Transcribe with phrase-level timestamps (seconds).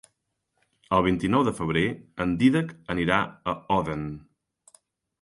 [0.97, 1.85] El vint-i-nou de febrer
[2.27, 4.13] en Dídac anirà a Odèn.